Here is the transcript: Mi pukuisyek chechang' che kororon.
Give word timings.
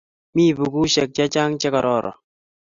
Mi 0.35 0.45
pukuisyek 0.57 1.09
chechang' 1.17 1.59
che 1.61 1.67
kororon. 1.73 2.17